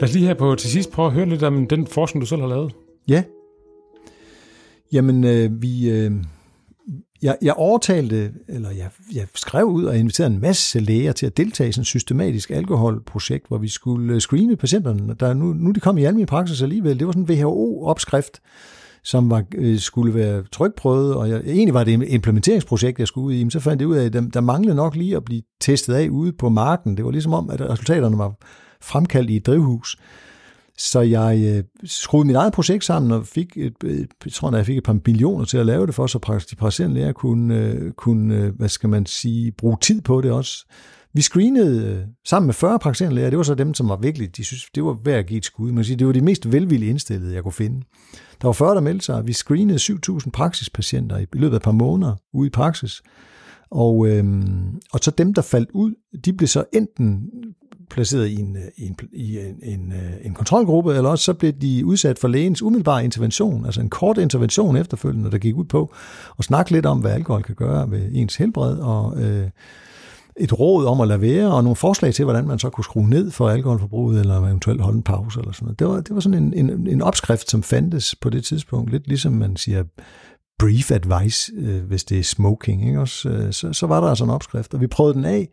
[0.00, 2.26] Lad os lige her på til sidst prøve at høre lidt om den forskning, du
[2.26, 2.74] selv har lavet.
[3.08, 3.22] Ja.
[4.92, 6.12] Jamen, øh, vi, øh,
[7.22, 11.36] jeg, jeg overtalte, eller jeg, jeg skrev ud og inviterede en masse læger til at
[11.36, 15.80] deltage i sådan et systematisk alkoholprojekt, hvor vi skulle screene patienterne, der nu, nu de
[15.80, 16.98] kom i almindelig praksis alligevel.
[16.98, 18.40] Det var sådan en WHO-opskrift,
[19.04, 23.26] som var, øh, skulle være trykprøvet, og jeg, egentlig var det et implementeringsprojekt, jeg skulle
[23.26, 25.24] ud i, men så fandt jeg ud af, at der, der manglede nok lige at
[25.24, 26.96] blive testet af ude på marken.
[26.96, 28.34] Det var ligesom om, at resultaterne var
[28.82, 29.96] fremkaldt i et drivhus.
[30.78, 34.66] Så jeg øh, skruede mit eget projekt sammen og fik, et, et, jeg tror, jeg
[34.66, 37.92] fik et par millioner til at lave det for, så de praktiserende læger kunne, øh,
[37.92, 40.66] kunne, øh, hvad skal man sige, bruge tid på det også.
[41.12, 43.30] Vi screenede øh, sammen med 40 praktiserende læger.
[43.30, 45.44] Det var så dem, som var virkelig, de synes, det var værd at give et
[45.44, 45.72] skud.
[45.72, 47.82] Man sige, det var de mest velvillige indstillede, jeg kunne finde.
[48.42, 49.26] Der var 40, der meldte sig.
[49.26, 53.02] Vi screenede 7.000 praksispatienter i løbet af et par måneder ude i praksis.
[53.70, 57.30] Og, øhm, og så dem, der faldt ud, de blev så enten
[57.90, 61.34] placeret i en, øh, i en, i en, en, øh, en kontrolgruppe, eller også så
[61.34, 65.64] blev de udsat for lægens umiddelbare intervention, altså en kort intervention efterfølgende, der gik ud
[65.64, 65.94] på
[66.38, 69.50] at snakke lidt om, hvad alkohol kan gøre ved ens helbred, og øh,
[70.36, 73.10] et råd om at lade være, og nogle forslag til, hvordan man så kunne skrue
[73.10, 75.78] ned for alkoholforbruget, eller eventuelt holde en pause, eller sådan noget.
[75.78, 79.08] Det var, det var sådan en, en, en opskrift, som fandtes på det tidspunkt, lidt
[79.08, 79.84] ligesom man siger
[80.58, 83.00] brief advice, øh, hvis det er smoking, ikke?
[83.00, 85.48] Også, øh, så, så var der altså en opskrift, og vi prøvede den af,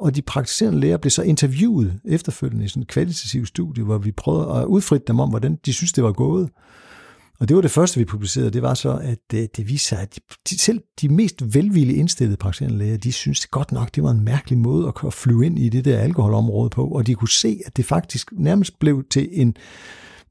[0.00, 4.12] og de praktiserende læger blev så interviewet efterfølgende i sådan et kvalitativt studie, hvor vi
[4.12, 6.50] prøvede at udfritte dem om, hvordan de synes, det var gået.
[7.40, 9.88] Og det var det første, vi publicerede, det var så, at øh, det, det viste
[9.88, 10.18] sig, at
[10.50, 14.24] de, selv de mest velvillige indstillede praktiserende læger, de synes godt nok, det var en
[14.24, 17.76] mærkelig måde at flyve ind i det der alkoholområde på, og de kunne se, at
[17.76, 19.56] det faktisk nærmest blev til en,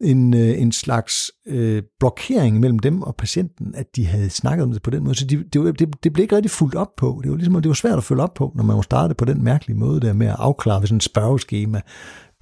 [0.02, 4.72] en, øh, en slags øh, blokering mellem dem og patienten, at de havde snakket om
[4.72, 5.16] det på den måde.
[5.16, 7.20] Så de, det, det, det blev ikke rigtig fuldt op på.
[7.24, 9.26] Det var, ligesom, det var svært at følge op på, når man jo startede på
[9.26, 11.82] den mærkelige måde der med at afklare ved sådan et spørgeskema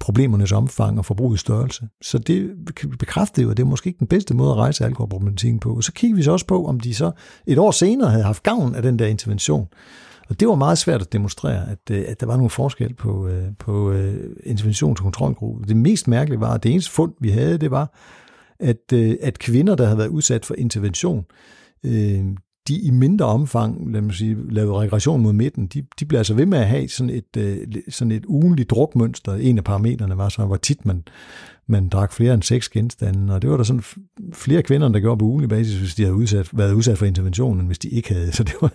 [0.00, 1.88] problemernes omfang og forbrugets størrelse.
[2.02, 2.50] Så det
[2.98, 5.74] bekræftede jo, at det er måske ikke den bedste måde at rejse alkoholproblematikken på.
[5.74, 7.10] Og så kiggede vi så også på, om de så
[7.46, 9.66] et år senere havde haft gavn af den der intervention.
[10.28, 13.28] Og det var meget svært at demonstrere, at, øh, at der var nogle forskel på,
[13.28, 15.68] øh, på øh, interventions- og kontrolgruppen.
[15.68, 17.94] Det mest mærkelige var, at det eneste fund, vi havde, det var,
[18.60, 21.24] at, at kvinder, der havde været udsat for intervention,
[22.68, 26.34] de i mindre omfang, lad mig sige, lavede regression mod midten, de, de blev altså
[26.34, 29.34] ved med at have sådan et, sådan et ugenligt drukmønster.
[29.34, 31.04] En af parametrene var så, hvor tit man,
[31.68, 33.82] man drak flere end seks genstande, og det var der sådan
[34.32, 37.66] flere kvinder, der gjorde på ugenlig basis, hvis de havde udsat, været udsat for interventionen,
[37.66, 38.32] hvis de ikke havde.
[38.36, 38.72] Så det var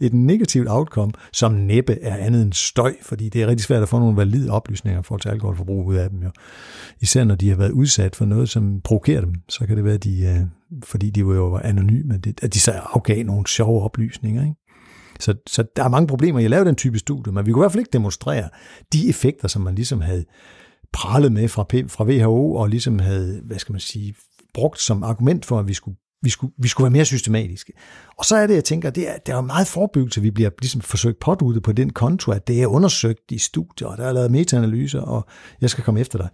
[0.00, 3.88] et negativt outcome, som næppe er andet end støj, fordi det er rigtig svært at
[3.88, 6.22] få nogle valide oplysninger for til alkoholforbrug ud af dem.
[6.22, 6.30] Jo.
[7.00, 9.94] Især når de har været udsat for noget, som provokerer dem, så kan det være,
[9.94, 14.42] at de, øh, fordi de jo var anonyme, at de så afgav nogle sjove oplysninger.
[14.42, 14.54] Ikke?
[15.20, 17.60] Så, så der er mange problemer i at lave den type studie, men vi kunne
[17.60, 18.48] i hvert fald ikke demonstrere
[18.92, 20.24] de effekter, som man ligesom havde
[20.94, 24.14] prallet med fra, fra WHO, og ligesom havde, hvad skal man sige,
[24.54, 27.72] brugt som argument for, at vi skulle vi skulle, vi skulle være mere systematiske.
[28.18, 30.80] Og så er det, jeg tænker, det er, der er meget forebyggelse, vi bliver ligesom
[30.80, 34.30] forsøgt påduttet på den konto, at det er undersøgt i studier, og der er lavet
[34.30, 35.26] metaanalyser, og
[35.60, 36.28] jeg skal komme efter dig.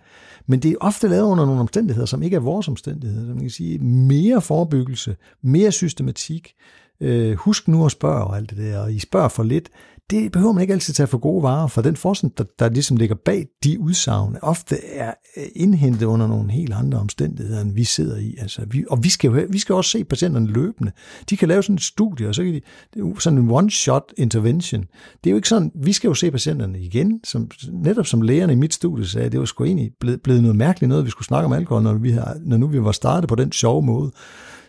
[0.47, 3.27] Men det er ofte lavet under nogle omstændigheder, som ikke er vores omstændigheder.
[3.27, 6.55] Så man kan sige, mere forebyggelse, mere systematik,
[7.01, 9.71] øh, husk nu at spørge og alt det der, og I spørger for lidt
[10.11, 12.97] det behøver man ikke altid tage for gode varer, for den forskning, der, der ligesom
[12.97, 17.85] ligger bag de udsagn, ofte er øh, indhentet under nogle helt andre omstændigheder, end vi
[17.85, 18.35] sidder i.
[18.39, 20.93] Altså, vi, og vi skal jo vi skal også se patienterne løbende.
[21.31, 22.61] De kan lave sådan et studie, og så kan de,
[22.95, 24.85] det er sådan en one-shot intervention.
[25.25, 28.53] Det er jo ikke sådan, vi skal jo se patienterne igen, som, netop som lægerne
[28.53, 31.27] i mit studie sagde, det var sgu egentlig blevet, blevet noget mærkeligt noget, vi skulle
[31.27, 34.13] snakke om alkohol, når, vi har, når nu vi var startet på den sjove måde.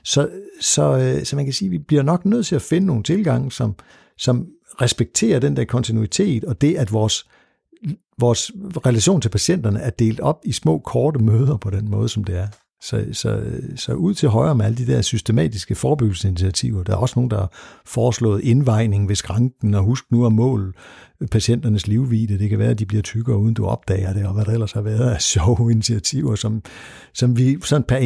[0.03, 0.29] Så,
[0.61, 3.03] så, øh, så man kan sige, at vi bliver nok nødt til at finde nogle
[3.03, 3.75] tilgange, som,
[4.17, 4.47] som
[4.81, 7.25] respekterer den der kontinuitet, og det, at vores,
[8.17, 8.51] vores
[8.85, 12.37] relation til patienterne er delt op i små, korte møder på den måde, som det
[12.37, 12.47] er.
[12.81, 13.43] Så, så,
[13.75, 16.83] så ud til højre med alle de der systematiske forebyggelsesinitiativer.
[16.83, 17.51] Der er også nogen, der har
[17.85, 20.73] foreslået indvejning ved skranken, og husk nu at måle
[21.31, 22.39] patienternes livvide.
[22.39, 24.71] Det kan være, at de bliver tykkere, uden du opdager det, og hvad der ellers
[24.71, 26.63] har været af sjove initiativer, som,
[27.13, 27.97] som vi sådan per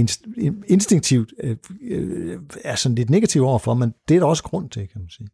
[0.67, 4.81] instinktivt øh, øh, er sådan lidt negative overfor, men det er der også grund til,
[4.81, 5.27] kan man sige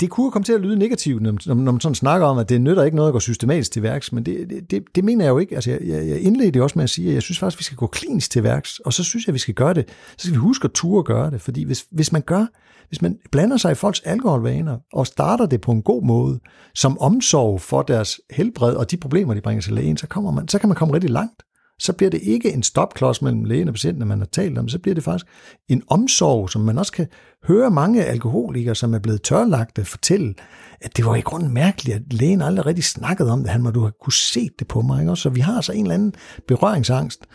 [0.00, 2.60] det kunne komme til at lyde negativt, når, når man sådan snakker om, at det
[2.60, 5.38] nytter ikke noget at gå systematisk til værks, men det, det, det mener jeg jo
[5.38, 5.54] ikke.
[5.54, 7.64] Altså, jeg, jeg indledte det også med at sige, at jeg synes faktisk, at vi
[7.64, 9.88] skal gå klinisk til værks, og så synes jeg, at vi skal gøre det.
[9.88, 12.46] Så skal vi huske at ture at gøre det, fordi hvis, hvis man gør,
[12.88, 16.40] hvis man blander sig i folks alkoholvaner og starter det på en god måde,
[16.74, 20.48] som omsorg for deres helbred og de problemer, de bringer til lægen, så, kommer man,
[20.48, 21.42] så kan man komme rigtig langt
[21.78, 24.78] så bliver det ikke en stopklods mellem lægen og patienten, man har talt om, så
[24.78, 25.26] bliver det faktisk
[25.68, 27.06] en omsorg, som man også kan
[27.44, 30.34] høre mange alkoholikere, som er blevet tørlagte, fortælle,
[30.80, 33.50] at det var i grunden mærkeligt, at lægen aldrig rigtig snakkede om det.
[33.50, 35.00] Han må du have kunne se det på mig.
[35.00, 35.16] Ikke?
[35.16, 36.12] Så vi har altså en eller anden
[36.48, 37.26] berøringsangst.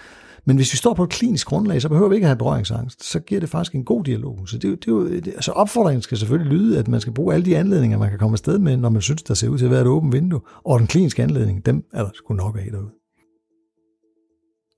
[0.46, 3.04] Men hvis vi står på et klinisk grundlag, så behøver vi ikke at have berøringsangst.
[3.12, 4.40] Så giver det faktisk en god dialog.
[4.48, 7.46] Så det, det, det, det, altså opfordringen skal selvfølgelig lyde, at man skal bruge alle
[7.46, 9.72] de anledninger, man kan komme afsted med, når man synes, der ser ud til at
[9.72, 10.42] være et åbent vindue.
[10.66, 13.01] Og den kliniske anledning, dem er der sgu nok af derude.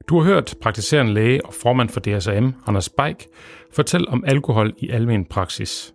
[0.10, 3.28] Du har hørt praktiserende læge og formand for DSM, Anders Beik,
[3.74, 5.94] fortælle om alkohol i almen praksis.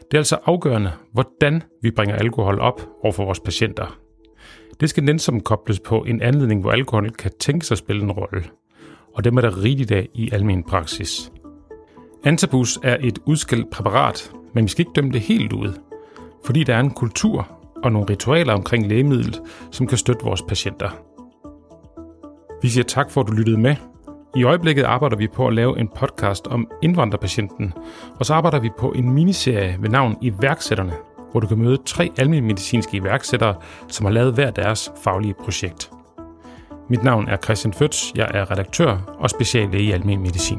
[0.00, 3.98] Det er altså afgørende, hvordan vi bringer alkohol op over for vores patienter.
[4.80, 8.12] Det skal nænsomt kobles på en anledning, hvor alkohol kan tænke sig at spille en
[8.12, 8.44] rolle.
[9.14, 11.32] Og det er der rigeligt af i almen praksis.
[12.24, 15.72] Antabus er et udskilt præparat, men vi skal ikke dømme det helt ud,
[16.44, 17.48] fordi der er en kultur
[17.84, 21.13] og nogle ritualer omkring lægemidlet, som kan støtte vores patienter.
[22.64, 23.76] Vi siger tak for, at du lyttede med.
[24.36, 27.72] I øjeblikket arbejder vi på at lave en podcast om indvandrerpatienten,
[28.18, 30.92] og så arbejder vi på en miniserie ved navn Iværksætterne,
[31.30, 33.54] hvor du kan møde tre almindelige medicinske iværksættere,
[33.88, 35.90] som har lavet hver deres faglige projekt.
[36.88, 40.58] Mit navn er Christian Føds, jeg er redaktør og speciallæge i almen medicin.